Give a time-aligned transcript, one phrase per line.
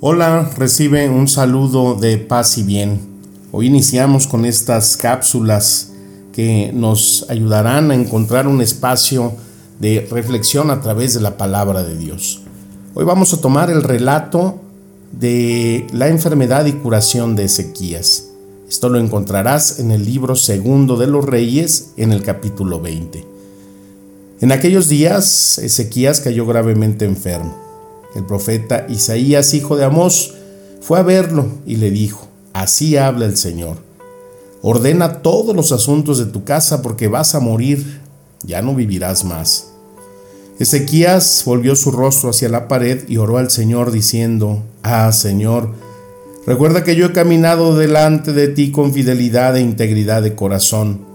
[0.00, 3.00] Hola, recibe un saludo de paz y bien.
[3.50, 5.90] Hoy iniciamos con estas cápsulas
[6.32, 9.32] que nos ayudarán a encontrar un espacio
[9.80, 12.42] de reflexión a través de la palabra de Dios.
[12.94, 14.60] Hoy vamos a tomar el relato
[15.10, 18.28] de la enfermedad y curación de Ezequías.
[18.68, 23.26] Esto lo encontrarás en el libro segundo de los Reyes, en el capítulo 20.
[24.42, 27.67] En aquellos días, Ezequías cayó gravemente enfermo
[28.14, 30.34] el profeta Isaías, hijo de Amós,
[30.80, 33.78] fue a verlo y le dijo, así habla el Señor,
[34.62, 38.00] ordena todos los asuntos de tu casa porque vas a morir,
[38.42, 39.68] ya no vivirás más.
[40.58, 45.72] Ezequías volvió su rostro hacia la pared y oró al Señor diciendo, Ah, Señor,
[46.46, 51.06] recuerda que yo he caminado delante de ti con fidelidad e integridad de corazón,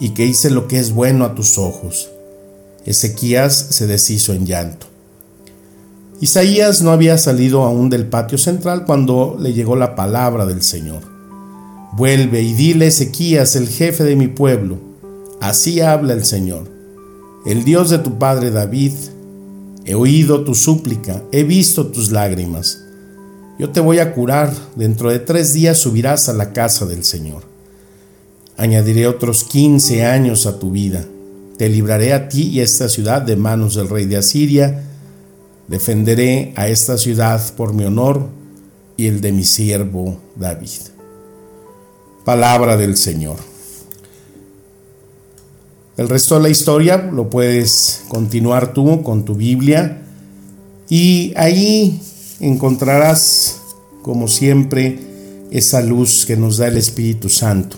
[0.00, 2.10] y que hice lo que es bueno a tus ojos.
[2.86, 4.86] Ezequías se deshizo en llanto.
[6.20, 11.02] Isaías no había salido aún del patio central cuando le llegó la palabra del Señor.
[11.92, 14.78] Vuelve y dile Ezequías, el jefe de mi pueblo,
[15.40, 16.68] así habla el Señor,
[17.46, 18.92] el Dios de tu padre David,
[19.84, 22.84] he oído tu súplica, he visto tus lágrimas.
[23.58, 27.42] Yo te voy a curar, dentro de tres días subirás a la casa del Señor.
[28.56, 31.04] Añadiré otros quince años a tu vida.
[31.56, 34.87] Te libraré a ti y a esta ciudad de manos del rey de Asiria,
[35.68, 38.26] Defenderé a esta ciudad por mi honor
[38.96, 40.70] y el de mi siervo David.
[42.24, 43.36] Palabra del Señor.
[45.98, 50.02] El resto de la historia lo puedes continuar tú con tu Biblia
[50.88, 52.00] y ahí
[52.40, 53.60] encontrarás,
[54.02, 54.98] como siempre,
[55.50, 57.76] esa luz que nos da el Espíritu Santo.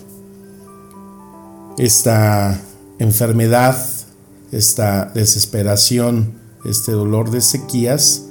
[1.77, 2.61] Esta
[2.99, 3.77] enfermedad,
[4.51, 8.23] esta desesperación, este dolor de sequías,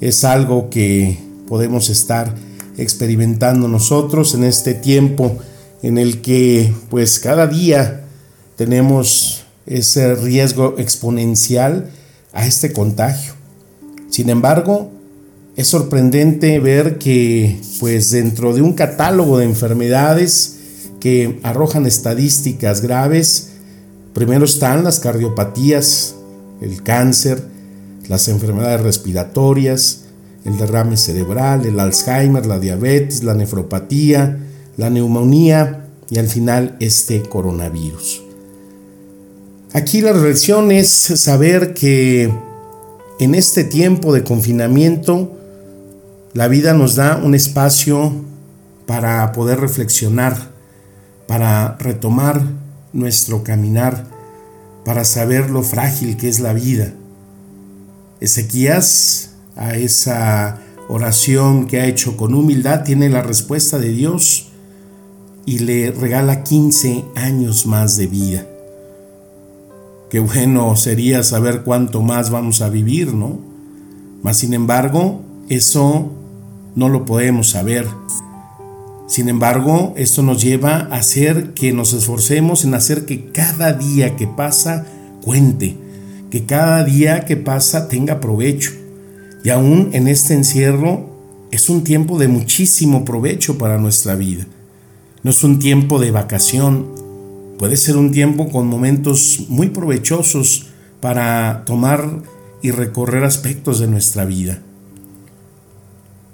[0.00, 2.34] es algo que podemos estar
[2.76, 5.36] experimentando nosotros en este tiempo
[5.82, 8.04] en el que pues cada día
[8.56, 11.90] tenemos ese riesgo exponencial
[12.32, 13.34] a este contagio.
[14.10, 14.90] Sin embargo,
[15.56, 20.56] es sorprendente ver que pues dentro de un catálogo de enfermedades
[21.00, 23.50] que arrojan estadísticas graves,
[24.14, 26.14] primero están las cardiopatías,
[26.60, 27.42] el cáncer,
[28.08, 30.04] las enfermedades respiratorias,
[30.44, 34.38] el derrame cerebral, el Alzheimer, la diabetes, la nefropatía,
[34.76, 38.22] la neumonía y al final este coronavirus.
[39.74, 42.32] Aquí la reflexión es saber que
[43.20, 45.36] en este tiempo de confinamiento
[46.32, 48.12] la vida nos da un espacio
[48.86, 50.50] para poder reflexionar,
[51.26, 52.40] para retomar
[52.94, 54.06] nuestro caminar
[54.88, 56.94] para saber lo frágil que es la vida.
[58.22, 64.48] Ezequías, a esa oración que ha hecho con humildad, tiene la respuesta de Dios
[65.44, 68.46] y le regala 15 años más de vida.
[70.08, 73.40] Qué bueno sería saber cuánto más vamos a vivir, ¿no?
[74.22, 75.20] Mas sin embargo,
[75.50, 76.12] eso
[76.76, 77.86] no lo podemos saber.
[79.08, 84.16] Sin embargo, esto nos lleva a hacer que nos esforcemos en hacer que cada día
[84.16, 84.84] que pasa
[85.22, 85.78] cuente,
[86.30, 88.70] que cada día que pasa tenga provecho.
[89.42, 91.08] Y aún en este encierro
[91.50, 94.46] es un tiempo de muchísimo provecho para nuestra vida.
[95.22, 96.88] No es un tiempo de vacación,
[97.58, 100.66] puede ser un tiempo con momentos muy provechosos
[101.00, 102.22] para tomar
[102.60, 104.60] y recorrer aspectos de nuestra vida.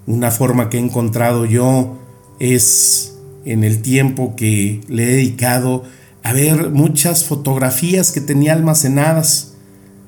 [0.08, 1.98] Una forma que he encontrado yo
[2.38, 5.84] es en el tiempo que le he dedicado
[6.22, 9.54] a ver muchas fotografías que tenía almacenadas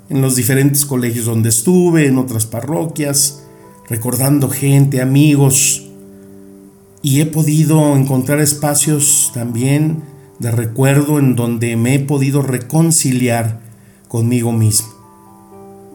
[0.09, 3.43] en los diferentes colegios donde estuve, en otras parroquias,
[3.89, 5.87] recordando gente, amigos,
[7.03, 10.03] y he podido encontrar espacios también
[10.39, 13.61] de recuerdo en donde me he podido reconciliar
[14.09, 14.89] conmigo mismo.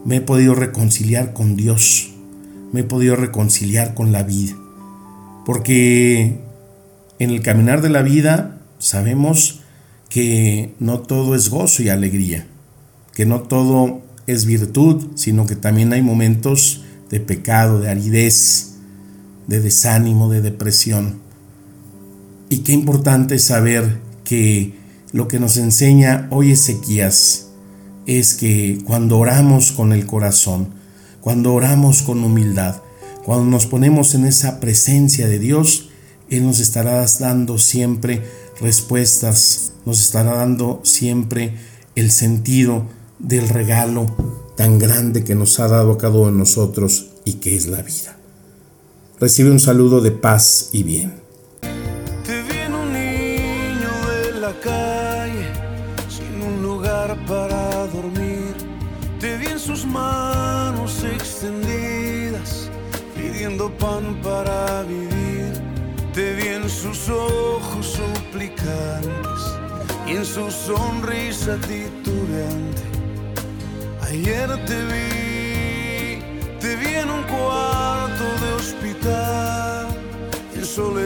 [0.06, 2.12] Me he podido reconciliar con Dios.
[2.72, 4.56] Me he podido reconciliar con la vida.
[5.46, 6.40] Porque
[7.20, 9.62] en el caminar de la vida sabemos
[10.10, 12.48] que no todo es gozo y alegría,
[13.14, 18.76] que no todo es virtud, sino que también hay momentos de pecado, de aridez,
[19.48, 21.20] de desánimo, de depresión.
[22.50, 24.76] Y qué importante saber que
[25.12, 27.48] lo que nos enseña hoy Ezequías
[28.06, 30.70] es que cuando oramos con el corazón,
[31.22, 32.82] cuando oramos con humildad,
[33.24, 35.90] cuando nos ponemos en esa presencia de Dios,
[36.30, 38.24] Él nos estará dando siempre
[38.60, 41.56] respuestas, nos estará dando siempre
[41.96, 42.86] el sentido
[43.20, 44.08] del regalo
[44.56, 47.82] tan grande que nos ha dado a cada uno de nosotros y que es la
[47.82, 48.18] vida.
[49.20, 51.14] Recibe un saludo de paz y bien.
[52.26, 55.48] Te viene un niño de la calle
[56.10, 58.56] sin un lugar para dormir.
[59.20, 62.72] Te vi en sus manos extendidas
[63.80, 65.54] pan para vivir.
[66.14, 69.42] Te vi en sus ojos suplicantes
[70.08, 72.82] y en su sonrisa titubeante.
[74.02, 76.22] Ayer te vi,
[76.60, 79.88] te vi en un cuarto de hospital
[80.56, 81.02] en soledad